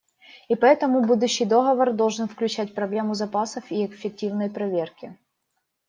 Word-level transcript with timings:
И 0.49 0.55
поэтому 0.55 1.05
будущий 1.05 1.45
договор 1.45 1.93
должен 1.93 2.27
включать 2.27 2.73
проблему 2.73 3.13
запасов 3.13 3.65
и 3.69 3.85
эффективной 3.85 4.49
проверки. 4.49 5.15